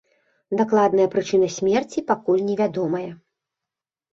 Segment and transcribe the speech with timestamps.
[0.61, 3.07] Дакладная прычына смерці пакуль невядомая.